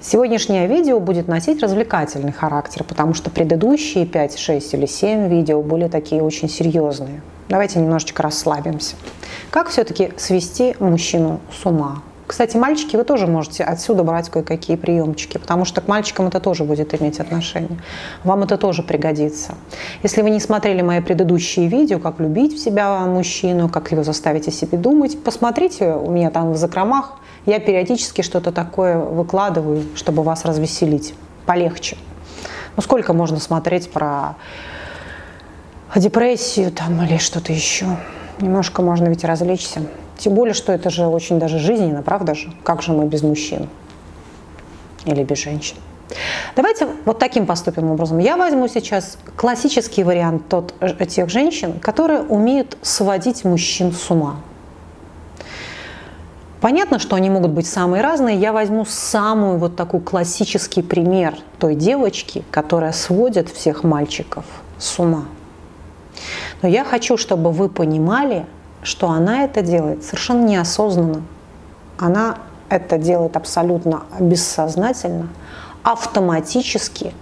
Сегодняшнее 0.00 0.68
видео 0.68 1.00
будет 1.00 1.26
носить 1.26 1.60
развлекательный 1.60 2.30
характер, 2.30 2.84
потому 2.84 3.14
что 3.14 3.30
предыдущие 3.30 4.06
5, 4.06 4.38
6 4.38 4.74
или 4.74 4.86
7 4.86 5.28
видео 5.28 5.60
были 5.60 5.88
такие 5.88 6.22
очень 6.22 6.48
серьезные. 6.48 7.20
Давайте 7.48 7.80
немножечко 7.80 8.22
расслабимся. 8.22 8.94
Как 9.50 9.68
все-таки 9.68 10.12
свести 10.16 10.76
мужчину 10.78 11.40
с 11.52 11.66
ума? 11.66 12.02
Кстати, 12.28 12.58
мальчики, 12.58 12.94
вы 12.94 13.04
тоже 13.04 13.26
можете 13.26 13.64
отсюда 13.64 14.04
брать 14.04 14.28
кое-какие 14.28 14.76
приемчики, 14.76 15.38
потому 15.38 15.64
что 15.64 15.80
к 15.80 15.88
мальчикам 15.88 16.26
это 16.26 16.40
тоже 16.40 16.62
будет 16.62 17.00
иметь 17.00 17.20
отношение. 17.20 17.80
Вам 18.22 18.42
это 18.42 18.58
тоже 18.58 18.82
пригодится. 18.82 19.54
Если 20.02 20.20
вы 20.20 20.28
не 20.28 20.38
смотрели 20.38 20.82
мои 20.82 21.00
предыдущие 21.00 21.68
видео, 21.68 21.98
как 21.98 22.20
любить 22.20 22.52
в 22.52 22.62
себя 22.62 23.00
мужчину, 23.06 23.70
как 23.70 23.92
его 23.92 24.02
заставить 24.02 24.46
о 24.46 24.50
себе 24.50 24.76
думать, 24.76 25.18
посмотрите 25.24 25.92
у 25.92 26.10
меня 26.10 26.30
там 26.30 26.52
в 26.52 26.58
закромах. 26.58 27.14
Я 27.46 27.60
периодически 27.60 28.20
что-то 28.20 28.52
такое 28.52 28.98
выкладываю, 28.98 29.84
чтобы 29.94 30.22
вас 30.22 30.44
развеселить. 30.44 31.14
Полегче. 31.46 31.96
Ну 32.76 32.82
сколько 32.82 33.14
можно 33.14 33.40
смотреть 33.40 33.90
про 33.90 34.36
депрессию 35.96 36.72
там 36.72 37.02
или 37.02 37.16
что-то 37.16 37.54
еще? 37.54 37.86
Немножко 38.38 38.82
можно 38.82 39.06
ведь 39.06 39.24
развлечься. 39.24 39.80
Тем 40.18 40.34
более, 40.34 40.52
что 40.52 40.72
это 40.72 40.90
же 40.90 41.06
очень 41.06 41.38
даже 41.38 41.58
жизненно, 41.58 42.02
правда 42.02 42.34
же? 42.34 42.52
Как 42.64 42.82
же 42.82 42.92
мы 42.92 43.06
без 43.06 43.22
мужчин 43.22 43.68
или 45.04 45.22
без 45.22 45.38
женщин? 45.38 45.76
Давайте 46.56 46.88
вот 47.04 47.18
таким 47.18 47.46
поступим 47.46 47.90
образом. 47.90 48.18
Я 48.18 48.36
возьму 48.36 48.66
сейчас 48.68 49.18
классический 49.36 50.02
вариант 50.02 50.48
тот, 50.48 50.74
э, 50.80 51.06
тех 51.06 51.28
женщин, 51.28 51.78
которые 51.78 52.22
умеют 52.22 52.76
сводить 52.82 53.44
мужчин 53.44 53.92
с 53.92 54.10
ума. 54.10 54.36
Понятно, 56.60 56.98
что 56.98 57.14
они 57.14 57.30
могут 57.30 57.52
быть 57.52 57.68
самые 57.68 58.02
разные. 58.02 58.36
Я 58.36 58.52
возьму 58.52 58.84
самую 58.84 59.58
вот 59.58 59.76
такой 59.76 60.00
классический 60.00 60.82
пример 60.82 61.36
той 61.60 61.76
девочки, 61.76 62.42
которая 62.50 62.92
сводит 62.92 63.48
всех 63.48 63.84
мальчиков 63.84 64.44
с 64.78 64.98
ума. 64.98 65.26
Но 66.62 66.68
я 66.68 66.82
хочу, 66.84 67.16
чтобы 67.16 67.52
вы 67.52 67.68
понимали, 67.68 68.44
что 68.82 69.10
она 69.10 69.44
это 69.44 69.62
делает 69.62 70.04
совершенно 70.04 70.44
неосознанно. 70.44 71.22
Она 71.98 72.38
это 72.68 72.98
делает 72.98 73.36
абсолютно 73.36 74.04
бессознательно, 74.20 75.28
автоматически, 75.82 77.14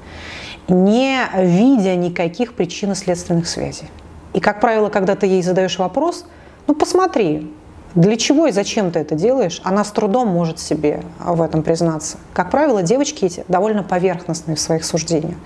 не 0.68 1.20
видя 1.36 1.94
никаких 1.94 2.54
причинно-следственных 2.54 3.48
связей. 3.48 3.88
И, 4.32 4.40
как 4.40 4.60
правило, 4.60 4.90
когда 4.90 5.14
ты 5.14 5.26
ей 5.26 5.42
задаешь 5.42 5.78
вопрос, 5.78 6.26
ну 6.66 6.74
посмотри, 6.74 7.50
для 7.94 8.16
чего 8.16 8.46
и 8.46 8.52
зачем 8.52 8.90
ты 8.90 8.98
это 8.98 9.14
делаешь, 9.14 9.62
она 9.64 9.82
с 9.82 9.90
трудом 9.90 10.28
может 10.28 10.58
себе 10.58 11.02
в 11.18 11.40
этом 11.40 11.62
признаться. 11.62 12.18
Как 12.34 12.50
правило, 12.50 12.82
девочки 12.82 13.24
эти 13.24 13.44
довольно 13.48 13.82
поверхностные 13.82 14.54
в 14.54 14.60
своих 14.60 14.84
суждениях. 14.84 15.36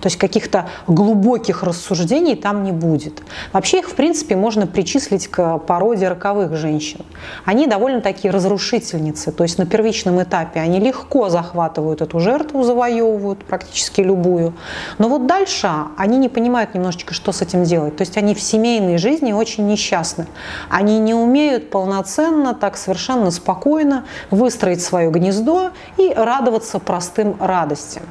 То 0.00 0.06
есть 0.06 0.16
каких-то 0.16 0.70
глубоких 0.86 1.62
рассуждений 1.62 2.34
там 2.34 2.62
не 2.62 2.72
будет. 2.72 3.22
Вообще 3.52 3.80
их, 3.80 3.90
в 3.90 3.94
принципе, 3.94 4.36
можно 4.36 4.66
причислить 4.66 5.28
к 5.28 5.58
породе 5.58 6.08
роковых 6.08 6.56
женщин. 6.56 7.00
Они 7.44 7.66
довольно 7.66 8.00
такие 8.00 8.30
разрушительницы. 8.30 9.30
То 9.30 9.42
есть 9.42 9.58
на 9.58 9.66
первичном 9.66 10.22
этапе 10.22 10.60
они 10.60 10.80
легко 10.80 11.28
захватывают 11.28 12.00
эту 12.00 12.20
жертву, 12.20 12.62
завоевывают 12.62 13.44
практически 13.44 14.00
любую. 14.00 14.54
Но 14.96 15.10
вот 15.10 15.26
дальше 15.26 15.70
они 15.98 16.16
не 16.16 16.30
понимают 16.30 16.74
немножечко, 16.74 17.12
что 17.12 17.32
с 17.32 17.42
этим 17.42 17.64
делать. 17.64 17.96
То 17.96 18.00
есть 18.02 18.16
они 18.16 18.34
в 18.34 18.40
семейной 18.40 18.96
жизни 18.96 19.32
очень 19.32 19.66
несчастны. 19.66 20.26
Они 20.70 20.98
не 20.98 21.12
умеют 21.12 21.68
полноценно 21.68 21.97
полноценно, 21.98 22.54
так 22.54 22.76
совершенно 22.76 23.30
спокойно 23.30 24.04
выстроить 24.30 24.80
свое 24.82 25.10
гнездо 25.10 25.70
и 25.96 26.12
радоваться 26.14 26.78
простым 26.78 27.36
радостям. 27.40 28.04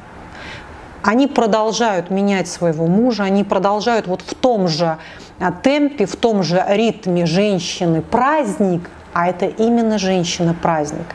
Они 1.02 1.26
продолжают 1.26 2.10
менять 2.10 2.48
своего 2.48 2.86
мужа, 2.86 3.24
они 3.24 3.44
продолжают 3.44 4.06
вот 4.06 4.20
в 4.20 4.34
том 4.34 4.68
же 4.68 4.98
а, 5.40 5.52
темпе, 5.52 6.04
в 6.04 6.16
том 6.16 6.42
же 6.42 6.62
ритме 6.68 7.24
женщины 7.24 8.02
праздник, 8.02 8.90
а 9.14 9.28
это 9.28 9.46
именно 9.46 9.98
женщина-праздник, 9.98 11.06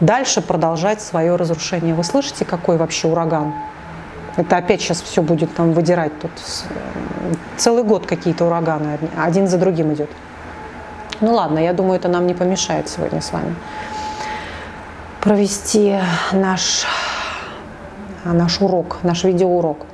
дальше 0.00 0.42
продолжать 0.42 1.00
свое 1.00 1.34
разрушение. 1.34 1.94
Вы 1.94 2.04
слышите, 2.04 2.44
какой 2.44 2.76
вообще 2.76 3.08
ураган? 3.08 3.52
Это 4.36 4.58
опять 4.58 4.80
сейчас 4.80 5.02
все 5.02 5.22
будет 5.22 5.54
там 5.54 5.72
выдирать 5.72 6.12
тут. 6.20 6.30
Целый 7.56 7.82
год 7.82 8.06
какие-то 8.06 8.44
ураганы 8.44 8.98
один 9.18 9.48
за 9.48 9.58
другим 9.58 9.92
идет. 9.92 10.08
Ну 11.22 11.34
ладно, 11.34 11.60
я 11.60 11.72
думаю, 11.72 12.00
это 12.00 12.08
нам 12.08 12.26
не 12.26 12.34
помешает 12.34 12.88
сегодня 12.88 13.20
с 13.20 13.32
вами 13.32 13.54
провести 15.20 15.96
наш, 16.32 16.84
наш 18.24 18.60
урок, 18.60 18.98
наш 19.04 19.22
видеоурок. 19.22 19.86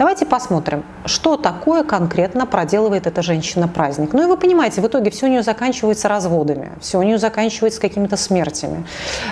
Давайте 0.00 0.24
посмотрим, 0.24 0.82
что 1.04 1.36
такое 1.36 1.84
конкретно 1.84 2.46
проделывает 2.46 3.06
эта 3.06 3.20
женщина-праздник. 3.20 4.14
Ну 4.14 4.22
и 4.22 4.24
вы 4.24 4.38
понимаете, 4.38 4.80
в 4.80 4.86
итоге 4.86 5.10
все 5.10 5.26
у 5.26 5.28
нее 5.28 5.42
заканчивается 5.42 6.08
разводами, 6.08 6.70
все 6.80 6.98
у 6.98 7.02
нее 7.02 7.18
заканчивается 7.18 7.82
какими-то 7.82 8.16
смертями. 8.16 8.86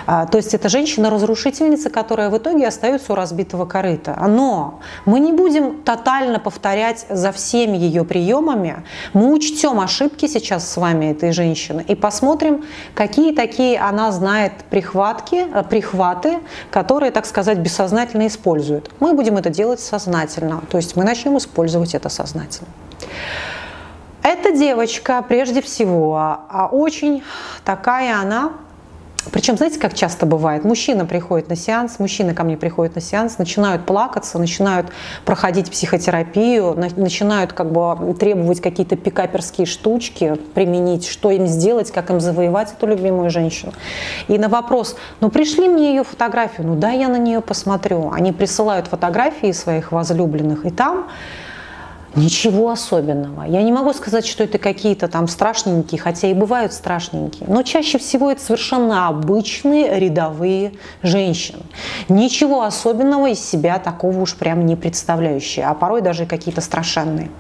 А, 0.05 0.27
то 0.27 0.37
есть 0.37 0.53
это 0.53 0.69
женщина-разрушительница, 0.69 1.89
которая 1.89 2.29
в 2.29 2.37
итоге 2.37 2.69
остается 2.69 3.15
у 3.15 3.17
разбитого 3.17 3.65
корыта. 3.65 4.23
Но 4.29 4.81
мы 5.06 5.21
не 5.21 5.33
будем 5.33 5.81
тотально 5.84 6.39
повторять 6.39 7.06
за 7.09 7.33
всеми 7.33 7.79
ее 7.79 8.05
приемами. 8.05 8.85
Мы 9.15 9.33
учтем 9.33 9.81
ошибки 9.81 10.27
сейчас 10.27 10.71
с 10.71 10.77
вами 10.77 11.06
этой 11.06 11.33
женщины 11.33 11.83
и 11.89 11.95
посмотрим, 11.95 12.62
какие 12.95 13.35
такие 13.35 13.79
она 13.79 14.12
знает 14.12 14.53
прихватки, 14.69 15.47
э, 15.50 15.62
прихваты, 15.62 16.41
которые, 16.71 17.11
так 17.11 17.25
сказать, 17.25 17.56
бессознательно 17.56 18.27
использует. 18.27 18.91
Мы 19.00 19.15
будем 19.15 19.39
это 19.39 19.49
делать 19.49 19.81
сознательно. 19.81 20.57
То 20.70 20.76
есть 20.76 20.96
мы 20.96 21.04
начнем 21.04 21.36
использовать 21.38 21.94
это 21.94 22.08
сознательно. 22.08 22.69
Эта 24.22 24.52
девочка, 24.52 25.24
прежде 25.26 25.62
всего, 25.62 26.16
а, 26.16 26.69
очень 26.70 27.22
такая 27.64 28.20
она 28.20 28.52
причем, 29.33 29.56
знаете, 29.56 29.78
как 29.78 29.94
часто 29.94 30.27
бывает? 30.27 30.65
Мужчина 30.65 31.05
приходит 31.05 31.49
на 31.49 31.56
сеанс, 31.56 31.99
мужчины 31.99 32.34
ко 32.34 32.44
мне 32.44 32.56
приходят 32.56 32.94
на 32.94 33.00
сеанс, 33.00 33.39
начинают 33.39 33.87
плакаться, 33.87 34.39
начинают 34.39 34.89
проходить 35.25 35.71
психотерапию, 35.71 36.75
начинают 36.97 37.53
как 37.53 37.72
бы 37.72 38.15
требовать 38.15 38.61
какие-то 38.61 38.97
пикаперские 38.97 39.67
штучки 39.67 40.37
применить, 40.55 41.06
что 41.06 41.31
им 41.31 41.47
сделать, 41.47 41.91
как 41.91 42.11
им 42.11 42.21
завоевать 42.21 42.72
эту 42.72 42.87
любимую 42.87 43.31
женщину. 43.31 43.72
И 44.28 44.38
на 44.38 44.49
вопрос, 44.49 44.97
ну 45.21 45.31
пришли 45.31 45.69
мне 45.69 45.91
ее 45.91 46.05
фотографию, 46.05 46.67
ну 46.67 46.75
да, 46.77 46.91
я 46.91 47.09
на 47.09 47.19
нее 47.19 47.41
посмотрю. 47.41 48.11
Они 48.12 48.33
присылают 48.33 48.87
фотографии 48.87 49.53
своих 49.53 49.93
возлюбленных, 49.93 50.65
и 50.67 50.71
там 50.71 51.06
Ничего 52.14 52.70
особенного. 52.70 53.44
Я 53.44 53.62
не 53.62 53.70
могу 53.70 53.92
сказать, 53.92 54.26
что 54.26 54.42
это 54.44 54.58
какие-то 54.58 55.08
там 55.08 55.28
страшненькие, 55.28 56.00
хотя 56.00 56.28
и 56.28 56.34
бывают 56.34 56.72
страшненькие. 56.72 57.48
Но 57.48 57.62
чаще 57.62 57.98
всего 57.98 58.30
это 58.30 58.42
совершенно 58.42 59.08
обычные 59.08 59.98
рядовые 59.98 60.72
женщины. 61.02 61.62
Ничего 62.08 62.62
особенного 62.62 63.28
из 63.28 63.41
себя 63.41 63.78
такого 63.78 64.20
уж 64.20 64.34
прям 64.34 64.64
не 64.66 64.74
представляющие, 64.74 65.66
а 65.66 65.74
порой 65.74 66.00
даже 66.00 66.26
какие-то 66.26 66.60
страшенные. 66.60 67.30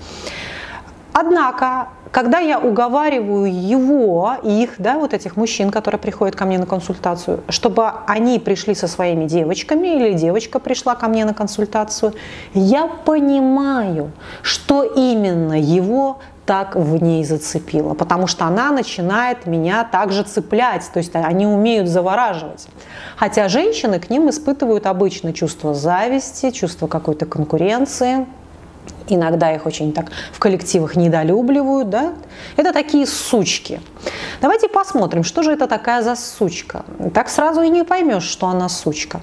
Однако 1.12 1.88
когда 2.10 2.38
я 2.38 2.58
уговариваю 2.58 3.52
его, 3.52 4.34
их, 4.42 4.74
да, 4.78 4.98
вот 4.98 5.14
этих 5.14 5.36
мужчин, 5.36 5.70
которые 5.70 6.00
приходят 6.00 6.36
ко 6.36 6.44
мне 6.44 6.58
на 6.58 6.66
консультацию, 6.66 7.42
чтобы 7.48 7.90
они 8.06 8.38
пришли 8.38 8.74
со 8.74 8.88
своими 8.88 9.26
девочками 9.26 9.88
или 9.88 10.12
девочка 10.12 10.58
пришла 10.58 10.94
ко 10.94 11.08
мне 11.08 11.24
на 11.24 11.34
консультацию, 11.34 12.14
я 12.54 12.86
понимаю, 12.86 14.12
что 14.42 14.82
именно 14.82 15.60
его 15.60 16.18
так 16.48 16.76
в 16.76 17.02
ней 17.02 17.24
зацепило, 17.24 17.92
потому 17.92 18.26
что 18.26 18.46
она 18.46 18.70
начинает 18.70 19.44
меня 19.44 19.84
также 19.84 20.22
цеплять, 20.22 20.88
то 20.90 20.98
есть 20.98 21.14
они 21.14 21.46
умеют 21.46 21.88
завораживать. 21.88 22.68
Хотя 23.16 23.48
женщины 23.48 24.00
к 24.00 24.08
ним 24.08 24.30
испытывают 24.30 24.86
обычно 24.86 25.34
чувство 25.34 25.74
зависти, 25.74 26.50
чувство 26.50 26.86
какой-то 26.86 27.26
конкуренции, 27.26 28.26
иногда 29.12 29.52
их 29.52 29.66
очень 29.66 29.92
так 29.92 30.10
в 30.32 30.38
коллективах 30.38 30.96
недолюбливают, 30.96 31.90
да, 31.90 32.12
это 32.56 32.72
такие 32.72 33.06
сучки. 33.06 33.80
Давайте 34.40 34.68
посмотрим, 34.68 35.24
что 35.24 35.42
же 35.42 35.52
это 35.52 35.66
такая 35.66 36.02
за 36.02 36.16
сучка. 36.16 36.84
Так 37.14 37.28
сразу 37.28 37.62
и 37.62 37.68
не 37.68 37.84
поймешь, 37.84 38.24
что 38.24 38.46
она 38.46 38.68
сучка. 38.68 39.20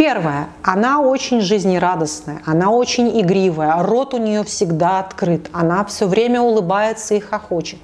Первое, 0.00 0.46
она 0.62 1.02
очень 1.02 1.42
жизнерадостная, 1.42 2.40
она 2.46 2.70
очень 2.70 3.20
игривая, 3.20 3.82
рот 3.82 4.14
у 4.14 4.16
нее 4.16 4.44
всегда 4.44 5.00
открыт, 5.00 5.50
она 5.52 5.84
все 5.84 6.06
время 6.06 6.40
улыбается 6.40 7.14
и 7.16 7.20
хохочет. 7.20 7.78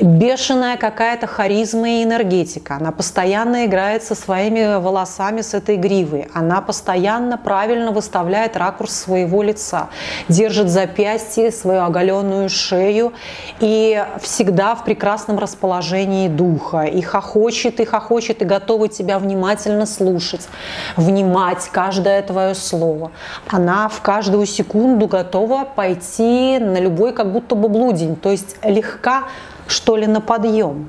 Бешеная 0.00 0.76
какая-то 0.76 1.26
харизма 1.26 1.88
и 1.88 2.04
энергетика, 2.04 2.76
она 2.76 2.92
постоянно 2.92 3.66
играет 3.66 4.04
со 4.04 4.14
своими 4.14 4.80
волосами, 4.80 5.40
с 5.40 5.52
этой 5.52 5.78
гривой, 5.78 6.28
она 6.32 6.60
постоянно 6.60 7.36
правильно 7.36 7.90
выставляет 7.90 8.56
ракурс 8.56 8.94
своего 8.94 9.42
лица, 9.42 9.88
держит 10.28 10.51
запястье, 10.52 11.50
свою 11.50 11.82
оголенную 11.82 12.48
шею 12.48 13.12
и 13.60 14.04
всегда 14.20 14.74
в 14.74 14.84
прекрасном 14.84 15.38
расположении 15.38 16.28
духа, 16.28 16.82
и 16.82 17.00
хохочет, 17.00 17.80
и 17.80 17.84
хохочет, 17.84 18.42
и 18.42 18.44
готова 18.44 18.88
тебя 18.88 19.18
внимательно 19.18 19.86
слушать, 19.86 20.48
внимать 20.96 21.68
каждое 21.72 22.22
твое 22.22 22.54
слово. 22.54 23.10
Она 23.48 23.88
в 23.88 24.00
каждую 24.02 24.46
секунду 24.46 25.06
готова 25.06 25.64
пойти 25.64 26.58
на 26.58 26.78
любой 26.78 27.12
как 27.12 27.32
будто 27.32 27.54
бы 27.54 27.68
блудень, 27.68 28.16
то 28.16 28.30
есть 28.30 28.56
легка, 28.62 29.24
что 29.66 29.96
ли, 29.96 30.06
на 30.06 30.20
подъем. 30.20 30.88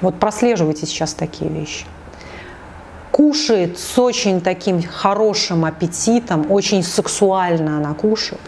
Вот 0.00 0.18
прослеживайте 0.18 0.86
сейчас 0.86 1.14
такие 1.14 1.50
вещи 1.50 1.84
кушает 3.20 3.78
с 3.78 3.98
очень 3.98 4.40
таким 4.40 4.82
хорошим 4.82 5.66
аппетитом, 5.66 6.50
очень 6.50 6.82
сексуально 6.82 7.76
она 7.76 7.92
кушает. 7.92 8.40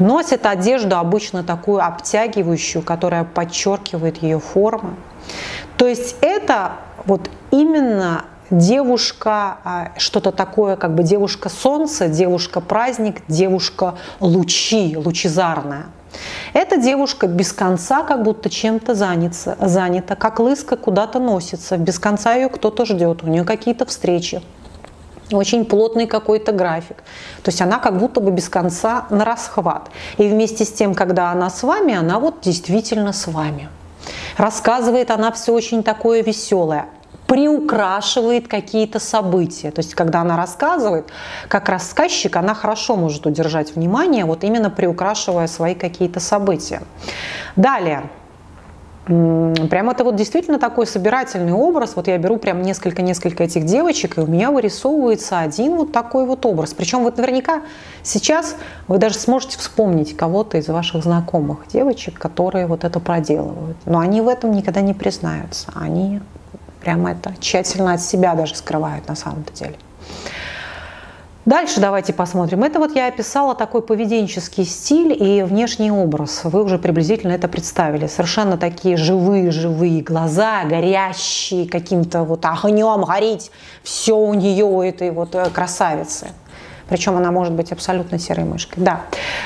Носит 0.00 0.46
одежду 0.46 0.96
обычно 0.96 1.44
такую 1.44 1.80
обтягивающую, 1.80 2.82
которая 2.82 3.22
подчеркивает 3.22 4.20
ее 4.24 4.40
формы. 4.40 4.96
То 5.76 5.86
есть 5.86 6.16
это 6.22 6.72
вот 7.04 7.30
именно 7.52 8.24
девушка, 8.50 9.58
а, 9.62 9.92
что-то 9.96 10.32
такое, 10.32 10.74
как 10.74 10.96
бы 10.96 11.04
девушка 11.04 11.48
солнце, 11.48 12.08
девушка 12.08 12.60
праздник, 12.60 13.22
девушка 13.28 13.94
лучи, 14.18 14.96
лучезарная. 14.96 15.86
Эта 16.52 16.76
девушка 16.76 17.26
без 17.26 17.52
конца 17.52 18.02
как 18.02 18.22
будто 18.22 18.50
чем-то 18.50 18.94
занята, 18.94 19.56
занята, 19.60 20.16
как 20.16 20.40
лыска 20.40 20.76
куда-то 20.76 21.18
носится, 21.18 21.76
без 21.76 21.98
конца 21.98 22.34
ее 22.34 22.48
кто-то 22.48 22.84
ждет, 22.84 23.22
у 23.22 23.26
нее 23.26 23.44
какие-то 23.44 23.86
встречи, 23.86 24.42
очень 25.32 25.64
плотный 25.64 26.06
какой-то 26.06 26.52
график. 26.52 26.98
То 27.42 27.50
есть 27.50 27.60
она 27.60 27.78
как 27.78 27.98
будто 27.98 28.20
бы 28.20 28.30
без 28.30 28.48
конца 28.48 29.06
на 29.10 29.24
расхват. 29.24 29.90
И 30.18 30.28
вместе 30.28 30.64
с 30.64 30.72
тем, 30.72 30.94
когда 30.94 31.30
она 31.30 31.50
с 31.50 31.62
вами, 31.62 31.94
она 31.94 32.18
вот 32.18 32.40
действительно 32.40 33.12
с 33.12 33.26
вами. 33.26 33.68
Рассказывает 34.36 35.10
она 35.10 35.32
все 35.32 35.52
очень 35.52 35.82
такое 35.82 36.22
веселое 36.22 36.86
приукрашивает 37.26 38.48
какие-то 38.48 38.98
события. 38.98 39.70
То 39.70 39.80
есть, 39.80 39.94
когда 39.94 40.20
она 40.20 40.36
рассказывает, 40.36 41.06
как 41.48 41.68
рассказчик, 41.68 42.36
она 42.36 42.54
хорошо 42.54 42.96
может 42.96 43.26
удержать 43.26 43.74
внимание, 43.74 44.24
вот 44.24 44.44
именно 44.44 44.70
приукрашивая 44.70 45.46
свои 45.46 45.74
какие-то 45.74 46.20
события. 46.20 46.82
Далее. 47.56 48.08
Прям 49.06 49.88
это 49.88 50.02
вот 50.02 50.16
действительно 50.16 50.58
такой 50.58 50.84
собирательный 50.84 51.52
образ. 51.52 51.94
Вот 51.94 52.08
я 52.08 52.18
беру 52.18 52.38
прям 52.38 52.62
несколько-несколько 52.62 53.44
этих 53.44 53.64
девочек, 53.64 54.18
и 54.18 54.20
у 54.20 54.26
меня 54.26 54.50
вырисовывается 54.50 55.38
один 55.38 55.76
вот 55.76 55.92
такой 55.92 56.26
вот 56.26 56.44
образ. 56.44 56.74
Причем 56.74 57.04
вот 57.04 57.16
наверняка 57.16 57.62
сейчас 58.02 58.56
вы 58.88 58.98
даже 58.98 59.14
сможете 59.14 59.58
вспомнить 59.58 60.16
кого-то 60.16 60.58
из 60.58 60.66
ваших 60.66 61.04
знакомых 61.04 61.68
девочек, 61.68 62.18
которые 62.18 62.66
вот 62.66 62.82
это 62.82 62.98
проделывают. 62.98 63.76
Но 63.84 64.00
они 64.00 64.20
в 64.20 64.26
этом 64.26 64.50
никогда 64.50 64.80
не 64.80 64.92
признаются. 64.92 65.70
Они 65.76 66.20
Прямо 66.86 67.10
это 67.10 67.34
тщательно 67.40 67.94
от 67.94 68.00
себя 68.00 68.36
даже 68.36 68.54
скрывают 68.54 69.08
на 69.08 69.16
самом-то 69.16 69.52
деле. 69.52 69.74
Дальше 71.44 71.80
давайте 71.80 72.12
посмотрим. 72.12 72.62
Это 72.62 72.78
вот 72.78 72.94
я 72.94 73.08
описала 73.08 73.56
такой 73.56 73.82
поведенческий 73.82 74.64
стиль 74.64 75.12
и 75.20 75.42
внешний 75.42 75.90
образ. 75.90 76.42
Вы 76.44 76.62
уже 76.62 76.78
приблизительно 76.78 77.32
это 77.32 77.48
представили. 77.48 78.06
Совершенно 78.06 78.56
такие 78.56 78.96
живые-живые 78.96 80.00
глаза, 80.00 80.62
горящие 80.62 81.68
каким-то 81.68 82.22
вот 82.22 82.44
огнем 82.44 83.02
гореть. 83.02 83.50
Все 83.82 84.16
у 84.16 84.32
нее 84.34 84.64
у 84.64 84.80
этой 84.80 85.10
вот 85.10 85.34
э, 85.34 85.50
красавицы. 85.50 86.28
Причем 86.88 87.16
она 87.16 87.32
может 87.32 87.52
быть 87.52 87.72
абсолютно 87.72 88.18
серой 88.18 88.44
мышкой. 88.44 88.82
Да. 88.82 89.02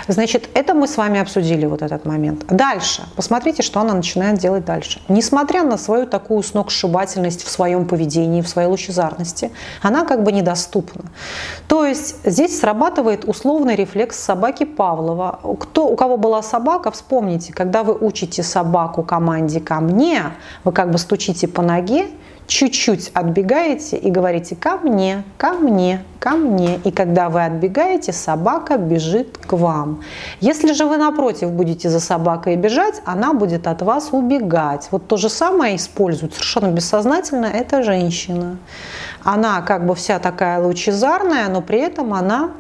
Значит, 0.09 0.49
это 0.55 0.75
мы 0.75 0.87
с 0.87 0.97
вами 0.97 1.21
обсудили 1.21 1.67
вот 1.67 1.83
этот 1.83 2.05
момент. 2.05 2.45
Дальше. 2.49 3.03
Посмотрите, 3.17 3.63
что 3.63 3.81
она 3.81 3.95
начинает 3.95 4.39
делать 4.39 4.65
дальше. 4.65 5.01
Несмотря 5.09 5.63
на 5.63 5.79
свою 5.79 6.07
такую 6.07 6.43
сногсшибательность 6.43 7.45
в 7.45 7.51
своем 7.51 7.87
поведении, 7.87 8.43
в 8.43 8.49
своей 8.49 8.69
лучезарности, 8.69 9.51
она 9.83 10.05
как 10.05 10.23
бы 10.23 10.33
недоступна. 10.33 11.05
То 11.67 11.87
есть 11.87 12.17
здесь 12.25 12.59
срабатывает 12.61 13.25
условный 13.25 13.75
рефлекс 13.75 14.19
собаки 14.19 14.65
Павлова. 14.65 15.41
Кто, 15.59 15.87
у 15.87 15.97
кого 15.97 16.17
была 16.17 16.43
собака, 16.43 16.91
вспомните, 16.91 17.53
когда 17.53 17.83
вы 17.83 17.95
учите 17.95 18.43
собаку 18.43 19.03
команде 19.03 19.61
«ко 19.61 19.81
мне», 19.81 20.23
вы 20.65 20.73
как 20.73 20.91
бы 20.91 20.99
стучите 20.99 21.49
по 21.49 21.63
ноге, 21.63 22.09
чуть-чуть 22.51 23.13
отбегаете 23.15 23.97
и 23.97 24.11
говорите 24.11 24.57
«ко 24.57 24.77
мне, 24.77 25.23
ко 25.39 25.53
мне, 25.53 26.03
ко 26.19 26.31
мне». 26.31 26.81
И 26.85 26.91
когда 26.91 27.29
вы 27.29 27.45
отбегаете, 27.45 28.13
собака 28.13 28.77
бежит 28.77 29.39
к 29.39 29.53
вам. 29.53 30.03
Если 30.41 30.73
же 30.73 30.85
вы 30.85 30.97
напротив 30.97 31.53
будете 31.53 31.89
за 31.89 32.01
собакой 32.01 32.57
бежать, 32.57 33.03
она 33.05 33.33
будет 33.35 33.69
от 33.69 33.83
вас 33.83 34.09
убегать. 34.11 34.89
Вот 34.91 35.07
то 35.07 35.17
же 35.17 35.29
самое 35.29 35.77
использует 35.77 36.35
совершенно 36.35 36.73
бессознательно 36.73 37.47
эта 37.47 37.85
женщина. 37.85 38.57
Она 39.23 39.63
как 39.63 39.87
бы 39.87 39.95
вся 39.95 40.19
такая 40.19 40.61
лучезарная, 40.61 41.49
но 41.49 41.63
при 41.63 41.79
этом 41.79 42.13
она 42.13 42.51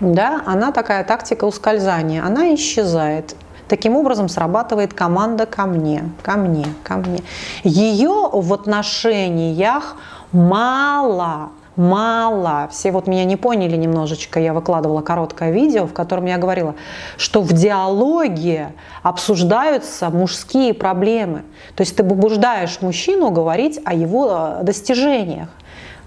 да, 0.00 0.42
она 0.44 0.72
такая 0.72 1.04
тактика 1.04 1.44
ускользания, 1.44 2.22
она 2.22 2.54
исчезает. 2.54 3.36
Таким 3.68 3.96
образом 3.96 4.28
срабатывает 4.28 4.92
команда 4.92 5.46
ко 5.46 5.66
мне, 5.66 6.10
ко 6.22 6.36
мне, 6.36 6.66
ко 6.82 6.96
мне. 6.96 7.20
Ее 7.62 8.28
в 8.32 8.52
отношениях 8.52 9.96
мало, 10.32 11.50
мало. 11.76 12.68
Все 12.70 12.92
вот 12.92 13.06
меня 13.06 13.24
не 13.24 13.36
поняли 13.36 13.76
немножечко, 13.76 14.38
я 14.38 14.52
выкладывала 14.52 15.00
короткое 15.00 15.50
видео, 15.50 15.86
в 15.86 15.94
котором 15.94 16.26
я 16.26 16.36
говорила, 16.36 16.74
что 17.16 17.40
в 17.40 17.52
диалоге 17.52 18.72
обсуждаются 19.02 20.10
мужские 20.10 20.74
проблемы. 20.74 21.42
То 21.74 21.80
есть 21.80 21.96
ты 21.96 22.04
побуждаешь 22.04 22.82
мужчину 22.82 23.30
говорить 23.30 23.80
о 23.84 23.94
его 23.94 24.28
э, 24.30 24.62
достижениях, 24.62 25.48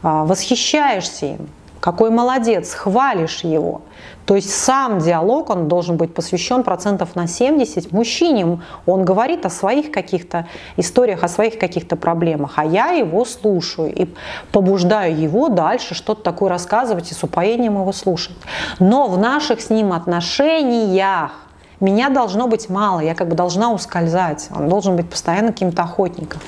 а, 0.03 0.25
восхищаешься 0.25 1.25
им, 1.25 1.49
какой 1.87 2.09
молодец, 2.09 2.73
хвалишь 2.73 3.45
его. 3.45 3.79
То 4.25 4.35
есть 4.35 4.53
сам 4.53 4.99
диалог, 4.99 5.49
он 5.49 5.69
должен 5.69 5.95
быть 5.95 6.13
посвящен 6.13 6.63
процентов 6.63 7.15
на 7.15 7.27
70 7.27 7.93
мужчине. 7.93 8.59
Он 8.85 9.05
говорит 9.05 9.45
о 9.45 9.49
своих 9.49 9.89
каких-то 9.89 10.47
историях, 10.75 11.23
о 11.23 11.29
своих 11.29 11.57
каких-то 11.57 11.95
проблемах, 11.95 12.55
а 12.57 12.65
я 12.65 12.87
его 12.89 13.23
слушаю 13.23 13.95
и 13.95 14.13
побуждаю 14.51 15.17
его 15.17 15.47
дальше 15.47 15.95
что-то 15.95 16.23
такое 16.23 16.49
рассказывать 16.49 17.09
и 17.11 17.13
с 17.13 17.23
упоением 17.23 17.75
его 17.75 17.93
слушать. 17.93 18.35
Но 18.79 19.07
в 19.07 19.17
наших 19.17 19.61
с 19.61 19.69
ним 19.69 19.93
отношениях 19.93 21.31
меня 21.79 22.09
должно 22.09 22.49
быть 22.49 22.67
мало, 22.67 22.99
я 22.99 23.15
как 23.15 23.29
бы 23.29 23.35
должна 23.37 23.71
ускользать, 23.71 24.49
он 24.53 24.67
должен 24.67 24.97
быть 24.97 25.09
постоянно 25.09 25.53
каким-то 25.53 25.83
охотником. 25.83 26.41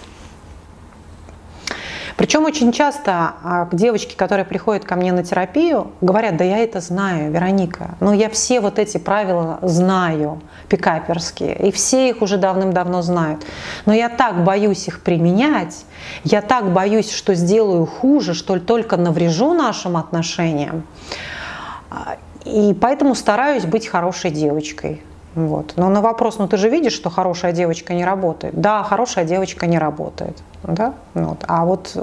Причем 2.20 2.44
очень 2.44 2.74
часто 2.74 3.36
а, 3.44 3.70
девочки, 3.72 4.14
которые 4.14 4.44
приходят 4.44 4.84
ко 4.84 4.98
мне 4.98 5.14
на 5.14 5.24
терапию, 5.24 5.94
говорят, 6.02 6.36
да 6.36 6.44
я 6.44 6.58
это 6.58 6.82
знаю, 6.82 7.32
Вероника, 7.32 7.96
но 8.02 8.12
я 8.12 8.30
все 8.30 8.60
вот 8.60 8.78
эти 8.78 8.98
правила 8.98 9.60
знаю, 9.62 10.42
пикаперские, 10.68 11.56
и 11.56 11.72
все 11.72 12.10
их 12.10 12.22
уже 12.22 12.36
давным-давно 12.36 13.02
знают. 13.04 13.46
Но 13.86 13.94
я 13.94 14.10
так 14.10 14.44
боюсь 14.44 14.86
их 14.90 15.00
применять, 15.00 15.86
я 16.26 16.42
так 16.42 16.74
боюсь, 16.74 17.10
что 17.10 17.36
сделаю 17.36 17.86
хуже, 17.86 18.34
что 18.34 18.60
только 18.60 18.98
наврежу 18.98 19.54
нашим 19.54 19.96
отношениям. 19.96 20.84
А, 21.90 22.18
и 22.44 22.74
поэтому 22.74 23.16
стараюсь 23.16 23.64
быть 23.64 23.88
хорошей 23.88 24.32
девочкой. 24.32 25.02
Вот. 25.36 25.74
Но 25.76 25.90
на 25.90 26.02
вопрос, 26.02 26.38
ну 26.40 26.48
ты 26.48 26.58
же 26.58 26.70
видишь, 26.70 26.94
что 26.94 27.10
хорошая 27.10 27.52
девочка 27.52 27.94
не 27.94 28.04
работает. 28.04 28.60
Да, 28.60 28.84
хорошая 28.84 29.26
девочка 29.26 29.68
не 29.68 29.78
работает. 29.78 30.38
Да? 30.64 30.94
Вот. 31.14 31.44
А 31.48 31.66
вот, 31.66 31.96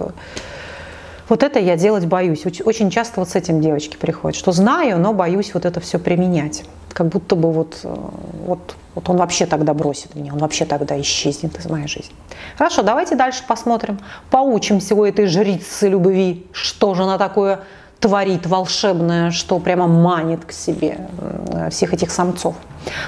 вот 1.28 1.42
это 1.42 1.59
я 1.59 1.76
делать 1.76 2.06
боюсь. 2.06 2.47
Очень 2.47 2.90
часто 2.90 3.21
вот 3.21 3.28
с 3.28 3.35
этим 3.35 3.61
девочки 3.61 3.97
приходят, 3.97 4.37
что 4.37 4.52
знаю, 4.52 4.99
но 4.99 5.12
боюсь 5.12 5.52
вот 5.54 5.64
это 5.64 5.80
все 5.80 5.99
применять. 5.99 6.64
Как 6.92 7.09
будто 7.09 7.37
бы 7.37 7.52
вот, 7.52 7.80
вот, 7.83 8.76
вот 8.95 9.09
он 9.11 9.18
вообще 9.18 9.45
тогда 9.45 9.75
бросит 9.75 10.14
меня, 10.14 10.33
он 10.33 10.38
вообще 10.38 10.64
тогда 10.64 10.99
исчезнет 10.99 11.59
из 11.59 11.66
моей 11.66 11.88
жизни. 11.88 12.14
Хорошо, 12.56 12.83
давайте 12.83 13.16
дальше 13.16 13.42
посмотрим. 13.47 13.99
Поучимся 14.30 14.95
у 14.95 15.04
этой 15.04 15.26
жрицы 15.26 15.88
любви, 15.88 16.47
что 16.52 16.95
же 16.95 17.02
она 17.02 17.18
такое 17.18 17.61
творит 18.00 18.47
волшебное, 18.47 19.30
что 19.30 19.59
прямо 19.59 19.87
манит 19.87 20.47
к 20.47 20.52
себе 20.52 21.09
всех 21.71 21.92
этих 21.92 22.11
самцов. 22.11 22.54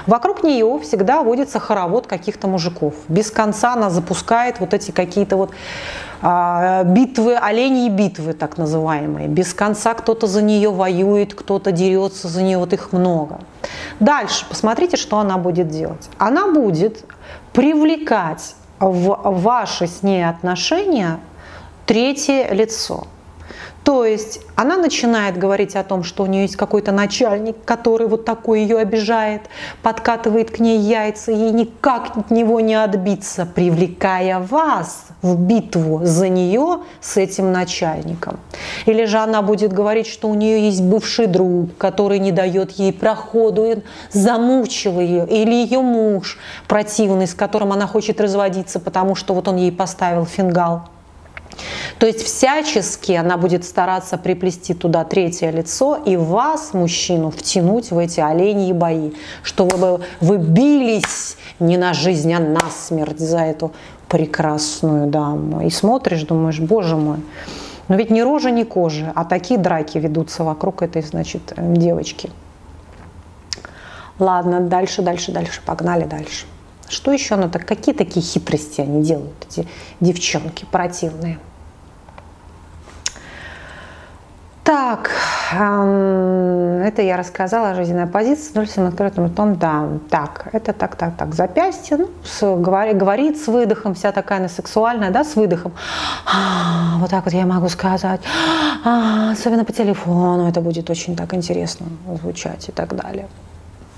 Вокруг 0.07 0.43
нее 0.43 0.79
всегда 0.79 1.21
водится 1.21 1.59
хоровод 1.59 2.07
каких-то 2.07 2.47
мужиков. 2.47 2.93
Без 3.07 3.31
конца 3.31 3.73
она 3.73 3.89
запускает 3.89 4.59
вот 4.59 4.73
эти 4.73 4.91
какие-то 4.91 5.37
вот 5.37 5.51
а, 6.21 6.83
битвы, 6.83 7.35
оленьи 7.35 7.89
битвы 7.89 8.33
так 8.33 8.57
называемые. 8.57 9.27
Без 9.27 9.53
конца 9.53 9.93
кто-то 9.93 10.27
за 10.27 10.41
нее 10.41 10.71
воюет, 10.71 11.33
кто-то 11.33 11.71
дерется 11.71 12.27
за 12.27 12.41
нее, 12.41 12.57
вот 12.57 12.73
их 12.73 12.91
много. 12.91 13.39
Дальше, 13.99 14.45
посмотрите, 14.47 14.97
что 14.97 15.19
она 15.19 15.37
будет 15.37 15.69
делать. 15.69 16.09
Она 16.17 16.47
будет 16.51 17.05
привлекать 17.53 18.55
в 18.79 19.19
ваши 19.23 19.87
с 19.87 20.03
ней 20.03 20.27
отношения 20.27 21.19
третье 21.85 22.53
лицо– 22.53 23.07
То 23.89 24.05
есть 24.05 24.41
она 24.55 24.77
начинает 24.77 25.39
говорить 25.39 25.75
о 25.75 25.83
том, 25.83 26.03
что 26.03 26.21
у 26.21 26.27
нее 26.27 26.43
есть 26.43 26.55
какой-то 26.55 26.91
начальник, 26.91 27.55
который 27.65 28.05
вот 28.05 28.23
такой 28.23 28.61
ее 28.61 28.77
обижает, 28.77 29.49
подкатывает 29.81 30.51
к 30.51 30.59
ней 30.59 30.77
яйца, 30.77 31.31
ей 31.31 31.49
никак 31.49 32.15
от 32.15 32.29
него 32.29 32.59
не 32.59 32.75
отбиться, 32.75 33.47
привлекая 33.47 34.37
вас 34.37 35.07
в 35.23 35.35
битву 35.41 36.01
за 36.03 36.29
нее 36.29 36.81
с 37.01 37.17
этим 37.17 37.51
начальником. 37.51 38.39
Или 38.85 39.05
же 39.05 39.17
она 39.17 39.41
будет 39.41 39.73
говорить, 39.73 40.05
что 40.05 40.29
у 40.29 40.35
нее 40.35 40.67
есть 40.67 40.83
бывший 40.83 41.25
друг, 41.25 41.75
который 41.79 42.19
не 42.19 42.31
дает 42.31 42.73
ей 42.73 42.93
проходу, 42.93 43.81
замучил 44.11 44.99
ее, 44.99 45.25
или 45.27 45.63
ее 45.63 45.81
муж 45.81 46.37
противный, 46.67 47.25
с 47.25 47.33
которым 47.33 47.73
она 47.73 47.87
хочет 47.87 48.21
разводиться, 48.21 48.79
потому 48.79 49.15
что 49.15 49.33
вот 49.33 49.47
он 49.47 49.55
ей 49.55 49.71
поставил 49.71 50.27
фингал. 50.27 50.83
То 51.97 52.07
есть 52.07 52.23
всячески 52.23 53.11
она 53.11 53.37
будет 53.37 53.65
стараться 53.65 54.17
приплести 54.17 54.73
туда 54.73 55.03
третье 55.03 55.51
лицо 55.51 55.95
и 55.95 56.15
вас, 56.15 56.73
мужчину, 56.73 57.31
втянуть 57.31 57.91
в 57.91 57.97
эти 57.97 58.19
оленьи 58.19 58.73
бои, 58.73 59.11
чтобы 59.43 59.77
вы, 59.77 60.01
вы 60.21 60.37
бились 60.37 61.37
не 61.59 61.77
на 61.77 61.93
жизнь, 61.93 62.33
а 62.33 62.39
на 62.39 62.69
смерть 62.69 63.19
за 63.19 63.39
эту 63.39 63.71
прекрасную 64.07 65.07
даму. 65.07 65.65
И 65.65 65.69
смотришь, 65.69 66.23
думаешь, 66.23 66.59
боже 66.59 66.95
мой, 66.95 67.19
но 67.87 67.95
ведь 67.95 68.11
ни 68.11 68.21
рожа, 68.21 68.51
ни 68.51 68.63
кожи, 68.63 69.11
а 69.15 69.25
такие 69.25 69.59
драки 69.59 69.97
ведутся 69.97 70.43
вокруг 70.43 70.81
этой, 70.81 71.01
значит, 71.01 71.41
девочки. 71.57 72.29
Ладно, 74.19 74.59
дальше, 74.59 75.01
дальше, 75.01 75.31
дальше, 75.31 75.61
погнали 75.65 76.03
дальше. 76.03 76.45
Что 76.87 77.11
еще 77.11 77.35
она 77.35 77.47
так, 77.49 77.65
какие 77.65 77.95
такие 77.95 78.21
хитрости 78.21 78.81
они 78.81 79.03
делают, 79.03 79.33
эти 79.47 79.67
девчонки 79.99 80.65
противные? 80.71 81.39
Так, 84.69 85.09
это 85.51 87.01
я 87.01 87.17
рассказала, 87.17 87.73
жизненная 87.73 88.05
позиция, 88.05 88.51
ноль 88.53 88.67
всем 88.67 88.85
открытым 88.85 89.25
ртом, 89.25 89.55
да. 89.55 89.87
Так, 90.11 90.49
это 90.53 90.73
так, 90.73 90.95
так, 90.95 91.17
так, 91.17 91.33
запястье, 91.33 91.97
ну, 91.97 92.09
с, 92.23 92.55
говорит, 92.55 92.95
говорит 92.95 93.41
с 93.41 93.47
выдохом, 93.47 93.95
вся 93.95 94.11
такая 94.11 94.37
она 94.37 94.47
сексуальная, 94.47 95.09
да, 95.09 95.23
с 95.23 95.35
выдохом. 95.35 95.71
А, 96.27 96.99
вот 96.99 97.09
так 97.09 97.25
вот 97.25 97.33
я 97.33 97.47
могу 97.47 97.67
сказать. 97.67 98.21
А, 98.85 99.31
особенно 99.31 99.65
по 99.65 99.73
телефону 99.73 100.47
это 100.47 100.61
будет 100.61 100.87
очень 100.91 101.15
так 101.15 101.33
интересно 101.33 101.87
звучать 102.21 102.69
и 102.69 102.71
так 102.71 102.95
далее. 102.95 103.27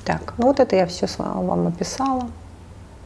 Так, 0.06 0.36
ну 0.38 0.48
вот 0.48 0.62
это 0.62 0.78
я 0.78 0.86
все 0.86 1.06
вам 1.18 1.68
описала 1.68 2.28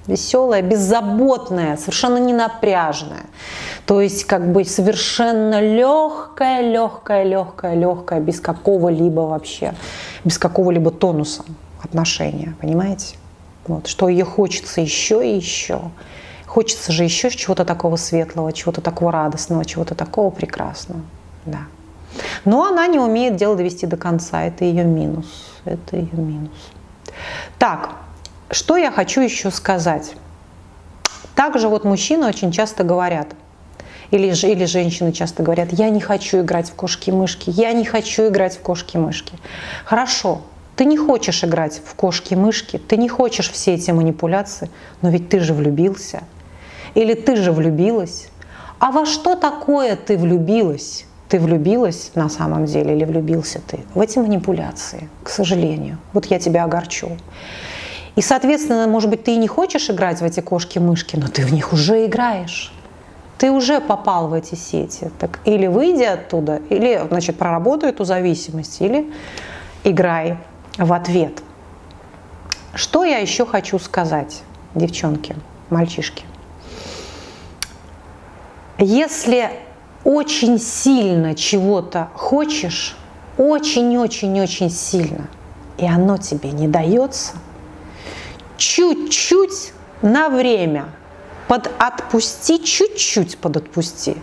веселая, 0.08 0.62
беззаботная, 0.62 1.78
совершенно 1.78 2.18
не 2.18 2.34
напряжная. 2.34 3.26
То 3.86 4.02
есть 4.02 4.26
как 4.26 4.52
бы 4.52 4.66
совершенно 4.66 5.62
легкая, 5.62 6.62
легкая, 6.62 7.24
легкая, 7.24 7.76
легкая, 7.76 8.20
без 8.20 8.40
какого-либо 8.40 9.22
вообще, 9.22 9.74
без 10.24 10.38
какого-либо 10.38 10.92
тонуса 10.92 11.44
отношения, 11.84 12.56
понимаете? 12.60 13.18
Вот, 13.68 13.88
что 13.88 14.10
ее 14.10 14.26
хочется 14.26 14.82
еще 14.82 15.26
и 15.28 15.36
еще. 15.36 15.82
Хочется 16.46 16.92
же 16.92 17.04
еще 17.04 17.30
чего-то 17.30 17.66
такого 17.66 17.96
светлого, 17.96 18.54
чего-то 18.54 18.82
такого 18.82 19.12
радостного, 19.12 19.66
чего-то 19.66 19.96
такого 19.96 20.30
прекрасного. 20.30 21.02
Да. 21.46 21.62
Но 22.46 22.64
она 22.66 22.88
не 22.88 23.00
умеет 23.00 23.36
дело 23.36 23.56
довести 23.56 23.86
до 23.86 23.98
конца. 23.98 24.44
Это 24.44 24.64
ее 24.66 24.84
минус. 24.84 25.26
Это 25.66 25.98
ее 25.98 26.14
минус. 26.14 26.72
Так, 27.60 27.90
что 28.56 28.78
я 28.78 28.90
хочу 28.90 29.22
еще 29.22 29.52
сказать? 29.52 30.14
Также 31.36 31.68
вот 31.68 31.84
мужчины 31.84 32.26
очень 32.26 32.52
часто 32.52 32.84
говорят, 32.86 33.28
или, 34.12 34.28
или 34.28 34.66
женщины 34.66 35.12
часто 35.12 35.44
говорят, 35.44 35.74
я 35.74 35.90
не 35.90 36.00
хочу 36.00 36.40
играть 36.40 36.70
в 36.70 36.76
кошки-мышки, 36.76 37.50
я 37.50 37.74
не 37.74 37.84
хочу 37.84 38.30
играть 38.30 38.56
в 38.56 38.62
кошки-мышки. 38.62 39.34
Хорошо, 39.84 40.42
ты 40.78 40.86
не 40.86 40.98
хочешь 40.98 41.44
играть 41.44 41.82
в 41.86 41.96
кошки-мышки, 41.96 42.78
ты 42.78 42.96
не 42.96 43.10
хочешь 43.10 43.52
все 43.52 43.74
эти 43.74 43.92
манипуляции, 43.92 44.70
но 45.02 45.10
ведь 45.10 45.28
ты 45.28 45.42
же 45.42 45.54
влюбился. 45.54 46.24
Или 46.94 47.14
ты 47.14 47.36
же 47.36 47.52
влюбилась. 47.52 48.30
А 48.80 48.92
во 48.92 49.06
что 49.06 49.36
такое 49.36 49.98
ты 49.98 50.18
влюбилась? 50.18 51.06
Ты 51.28 51.40
влюбилась 51.40 52.12
на 52.16 52.30
самом 52.30 52.66
деле 52.66 52.96
или 52.96 53.04
влюбился 53.04 53.60
ты? 53.68 53.80
В 53.94 54.00
эти 54.00 54.18
манипуляции, 54.18 55.10
к 55.24 55.30
сожалению. 55.30 55.98
Вот 56.14 56.28
я 56.28 56.40
тебя 56.40 56.64
огорчу. 56.64 57.18
И, 58.16 58.22
соответственно, 58.22 58.88
может 58.88 59.10
быть, 59.10 59.24
ты 59.24 59.34
и 59.34 59.38
не 59.38 59.48
хочешь 59.48 59.90
играть 59.90 60.22
в 60.22 60.24
эти 60.24 60.40
кошки-мышки, 60.40 61.18
но 61.18 61.28
ты 61.28 61.46
в 61.46 61.54
них 61.54 61.74
уже 61.74 62.06
играешь. 62.06 62.74
Ты 63.38 63.52
уже 63.52 63.82
попал 63.82 64.30
в 64.30 64.34
эти 64.34 64.56
сети. 64.56 65.12
Так 65.20 65.42
или 65.44 65.68
выйди 65.68 66.04
оттуда, 66.04 66.62
или, 66.70 67.06
значит, 67.10 67.38
проработай 67.38 67.90
эту 67.90 68.06
зависимость, 68.06 68.82
или 68.82 69.12
играй 69.84 70.38
в 70.78 70.94
ответ. 70.94 71.44
Что 72.74 73.04
я 73.04 73.18
еще 73.18 73.46
хочу 73.46 73.78
сказать, 73.80 74.44
девчонки, 74.74 75.36
мальчишки? 75.70 76.24
Если 78.78 79.52
очень 80.06 80.58
сильно 80.60 81.36
чего-то 81.36 82.10
хочешь, 82.14 82.96
очень-очень-очень 83.38 84.70
сильно, 84.70 85.28
и 85.78 85.86
оно 85.86 86.18
тебе 86.18 86.52
не 86.52 86.70
дается– 86.70 87.34
чуть-чуть 88.58 89.74
на 90.02 90.30
время 90.30 90.86
под 91.48 91.70
отпусти, 91.78 92.64
чуть-чуть 92.64 93.38
под 93.38 93.58
отпусти. 93.58 94.18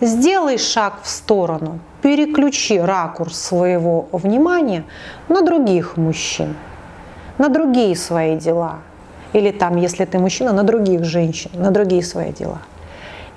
Сделай 0.00 0.58
шаг 0.58 1.00
в 1.02 1.08
сторону, 1.08 1.78
переключи 2.02 2.78
ракурс 2.78 3.38
своего 3.38 4.08
внимания 4.12 4.84
на 5.28 5.42
других 5.42 5.96
мужчин, 5.96 6.56
на 7.38 7.48
другие 7.48 7.96
свои 7.96 8.36
дела. 8.36 8.78
Или 9.32 9.50
там, 9.50 9.76
если 9.76 10.04
ты 10.04 10.18
мужчина, 10.18 10.52
на 10.52 10.62
других 10.62 11.04
женщин, 11.04 11.50
на 11.54 11.70
другие 11.70 12.02
свои 12.02 12.32
дела. 12.32 12.58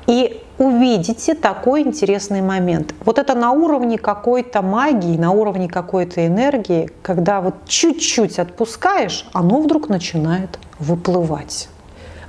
И 0.08 0.43
увидите 0.58 1.34
такой 1.34 1.82
интересный 1.82 2.42
момент. 2.42 2.94
Вот 3.04 3.20
это 3.20 3.34
на 3.34 3.52
уровне 3.52 3.98
какой-то 3.98 4.62
магии, 4.62 5.18
на 5.18 5.32
уровне 5.32 5.68
какой-то 5.68 6.26
энергии, 6.26 6.90
когда 7.02 7.42
вот 7.42 7.56
чуть-чуть 7.68 8.40
отпускаешь, 8.40 9.28
оно 9.34 9.62
вдруг 9.62 9.90
начинает 9.90 10.60
выплывать. 10.80 11.70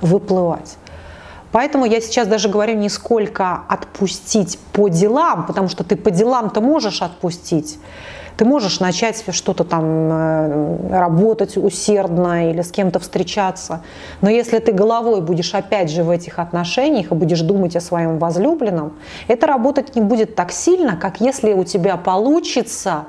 Выплывать. 0.01 0.77
Поэтому 1.51 1.85
я 1.85 2.01
сейчас 2.01 2.27
даже 2.27 2.49
говорю 2.49 2.75
не 2.75 2.89
сколько 2.89 3.61
отпустить 3.69 4.59
по 4.73 4.89
делам, 4.89 5.45
потому 5.45 5.69
что 5.69 5.85
ты 5.85 5.95
по 5.95 6.11
делам-то 6.11 6.59
можешь 6.59 7.01
отпустить. 7.01 7.79
Ты 8.37 8.45
можешь 8.45 8.79
начать 8.79 9.23
что-то 9.31 9.63
там 9.63 9.85
э, 9.85 10.89
работать 10.89 11.57
усердно 11.57 12.49
или 12.51 12.61
с 12.61 12.71
кем-то 12.71 12.99
встречаться. 12.99 13.81
Но 14.21 14.29
если 14.29 14.59
ты 14.59 14.71
головой 14.71 15.21
будешь 15.21 15.53
опять 15.55 15.89
же 15.89 16.03
в 16.03 16.09
этих 16.09 16.39
отношениях 16.39 17.11
и 17.11 17.15
будешь 17.15 17.41
думать 17.41 17.75
о 17.75 17.81
своем 17.81 18.19
возлюбленном, 18.19 18.93
это 19.27 19.47
работать 19.47 19.95
не 19.95 20.01
будет 20.01 20.35
так 20.35 20.51
сильно, 20.51 20.97
как 20.97 21.21
если 21.21 21.53
у 21.53 21.63
тебя 21.63 21.97
получится 21.97 23.05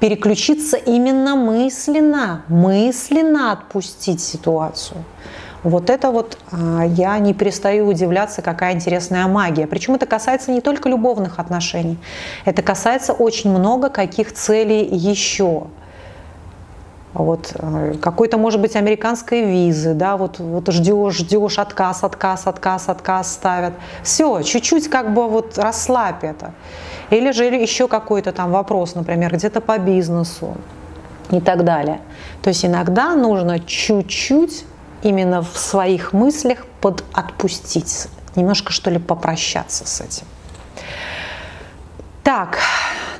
переключиться 0.00 0.76
именно 0.76 1.34
мысленно, 1.34 2.44
мысленно 2.48 3.52
отпустить 3.52 4.20
ситуацию. 4.20 4.98
Вот 5.64 5.90
это 5.90 6.10
вот 6.10 6.38
а, 6.52 6.84
я 6.84 7.18
не 7.18 7.34
перестаю 7.34 7.88
удивляться, 7.88 8.42
какая 8.42 8.74
интересная 8.74 9.26
магия. 9.26 9.66
Причем 9.66 9.94
это 9.94 10.06
касается 10.06 10.52
не 10.52 10.60
только 10.60 10.88
любовных 10.88 11.38
отношений, 11.38 11.98
это 12.44 12.62
касается 12.62 13.12
очень 13.12 13.50
много 13.50 13.88
каких 13.88 14.32
целей 14.32 14.84
еще. 14.84 15.66
Вот 17.14 17.52
э, 17.54 17.94
какой-то, 18.00 18.36
может 18.36 18.60
быть, 18.60 18.76
американской 18.76 19.42
визы, 19.42 19.94
да, 19.94 20.16
вот, 20.16 20.38
вот 20.38 20.70
ждешь, 20.70 21.16
ждешь, 21.16 21.58
отказ, 21.58 22.04
отказ, 22.04 22.46
отказ, 22.46 22.88
отказ 22.88 23.32
ставят. 23.32 23.72
Все, 24.02 24.42
чуть-чуть 24.42 24.88
как 24.88 25.14
бы 25.14 25.26
вот 25.26 25.58
расслабь 25.58 26.22
это. 26.22 26.52
Или 27.10 27.32
же 27.32 27.44
еще 27.44 27.88
какой-то 27.88 28.32
там 28.32 28.52
вопрос, 28.52 28.94
например, 28.94 29.34
где-то 29.34 29.60
по 29.60 29.78
бизнесу 29.78 30.54
и 31.30 31.40
так 31.40 31.64
далее. 31.64 32.00
То 32.42 32.48
есть 32.48 32.64
иногда 32.64 33.14
нужно 33.14 33.58
чуть-чуть 33.58 34.66
именно 35.02 35.42
в 35.42 35.56
своих 35.58 36.12
мыслях 36.12 36.66
под 36.80 37.04
отпустить, 37.12 38.08
немножко 38.36 38.72
что 38.72 38.90
ли 38.90 38.98
попрощаться 38.98 39.86
с 39.86 40.00
этим. 40.00 40.26
Так, 42.22 42.58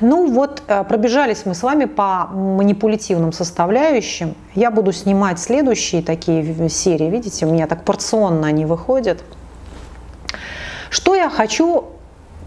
ну 0.01 0.31
вот 0.31 0.61
э, 0.67 0.83
пробежались 0.83 1.45
мы 1.45 1.55
с 1.55 1.63
вами 1.63 1.85
по 1.85 2.27
манипулятивным 2.27 3.33
составляющим. 3.33 4.35
Я 4.53 4.71
буду 4.71 4.91
снимать 4.91 5.39
следующие 5.39 6.03
такие 6.03 6.69
серии, 6.69 7.09
видите, 7.09 7.45
у 7.45 7.51
меня 7.51 7.65
так 7.65 7.83
порционно 7.83 8.47
они 8.47 8.65
выходят. 8.65 9.23
Что 10.89 11.15
я 11.15 11.29
хочу, 11.29 11.85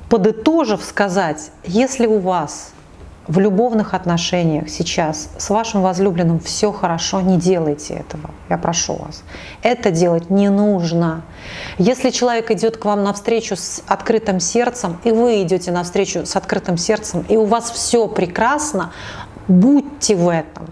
подытожив, 0.09 0.85
сказать, 0.85 1.51
если 1.65 2.07
у 2.07 2.19
вас 2.19 2.73
в 3.33 3.41
любовных 3.41 3.95
отношениях 3.95 4.69
сейчас 4.69 5.31
с 5.39 5.49
вашим 5.49 5.81
возлюбленным 5.81 6.39
все 6.39 6.71
хорошо, 6.71 7.23
не 7.23 7.39
делайте 7.39 7.95
этого. 7.95 8.31
Я 8.51 8.59
прошу 8.59 8.97
вас. 8.97 9.23
Это 9.63 9.91
делать 9.91 10.29
не 10.29 10.51
нужно. 10.51 11.23
Если 11.79 12.11
человек 12.11 12.51
идет 12.51 12.77
к 12.77 12.85
вам 12.85 13.03
навстречу 13.03 13.57
с 13.57 13.83
открытым 13.87 14.39
сердцем, 14.39 14.99
и 15.05 15.13
вы 15.13 15.43
идете 15.43 15.73
навстречу 15.73 16.27
с 16.27 16.37
открытым 16.37 16.77
сердцем, 16.77 17.25
и 17.27 17.39
у 17.39 17.47
вас 17.47 17.71
все 17.71 18.07
прекрасно, 18.07 18.93
Будьте 19.49 20.15
в 20.15 20.29
этом, 20.29 20.69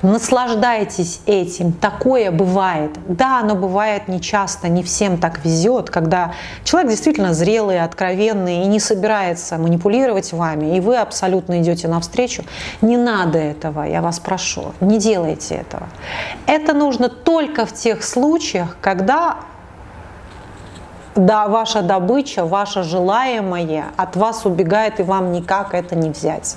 наслаждайтесь 0.00 1.20
этим. 1.26 1.72
Такое 1.72 2.30
бывает. 2.30 2.92
Да, 3.06 3.40
оно 3.40 3.54
бывает 3.54 4.08
нечасто, 4.08 4.68
не 4.68 4.82
всем 4.82 5.18
так 5.18 5.44
везет, 5.44 5.90
когда 5.90 6.32
человек 6.64 6.90
действительно 6.90 7.34
зрелый, 7.34 7.80
откровенный 7.82 8.62
и 8.62 8.66
не 8.66 8.80
собирается 8.80 9.58
манипулировать 9.58 10.32
вами, 10.32 10.76
и 10.76 10.80
вы 10.80 10.96
абсолютно 10.96 11.60
идете 11.60 11.86
навстречу. 11.86 12.44
Не 12.80 12.96
надо 12.96 13.38
этого, 13.38 13.82
я 13.82 14.00
вас 14.00 14.20
прошу, 14.20 14.72
не 14.80 14.98
делайте 14.98 15.56
этого. 15.56 15.88
Это 16.46 16.72
нужно 16.72 17.10
только 17.10 17.66
в 17.66 17.74
тех 17.74 18.02
случаях, 18.02 18.76
когда 18.80 19.36
да, 21.14 21.46
ваша 21.46 21.82
добыча, 21.82 22.44
ваше 22.44 22.82
желаемое 22.82 23.86
от 23.96 24.16
вас 24.16 24.44
убегает, 24.46 25.00
и 25.00 25.02
вам 25.02 25.32
никак 25.32 25.74
это 25.74 25.94
не 25.94 26.10
взять. 26.10 26.56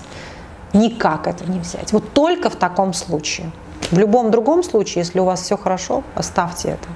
Никак 0.73 1.27
это 1.27 1.49
не 1.49 1.59
взять. 1.59 1.93
Вот 1.93 2.13
только 2.13 2.49
в 2.49 2.55
таком 2.55 2.93
случае. 2.93 3.51
В 3.91 3.97
любом 3.97 4.31
другом 4.31 4.63
случае, 4.63 5.03
если 5.03 5.19
у 5.19 5.25
вас 5.25 5.41
все 5.41 5.57
хорошо, 5.57 6.03
оставьте 6.15 6.69
это. 6.69 6.87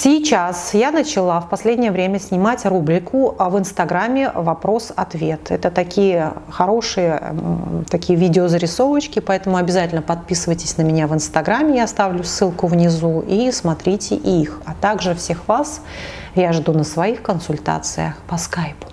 Сейчас 0.00 0.74
я 0.74 0.92
начала 0.92 1.40
в 1.40 1.48
последнее 1.48 1.90
время 1.90 2.20
снимать 2.20 2.64
рубрику 2.64 3.34
в 3.36 3.58
Инстаграме 3.58 4.30
«Вопрос-ответ». 4.32 5.50
Это 5.50 5.72
такие 5.72 6.34
хорошие 6.50 7.20
такие 7.90 8.16
видеозарисовочки, 8.16 9.18
поэтому 9.18 9.56
обязательно 9.56 10.00
подписывайтесь 10.00 10.76
на 10.76 10.82
меня 10.82 11.08
в 11.08 11.14
Инстаграме, 11.14 11.78
я 11.78 11.84
оставлю 11.84 12.22
ссылку 12.22 12.68
внизу, 12.68 13.24
и 13.26 13.50
смотрите 13.50 14.14
их. 14.14 14.60
А 14.66 14.74
также 14.80 15.16
всех 15.16 15.48
вас 15.48 15.80
я 16.36 16.52
жду 16.52 16.72
на 16.74 16.84
своих 16.84 17.20
консультациях 17.20 18.14
по 18.28 18.36
скайпу. 18.36 18.86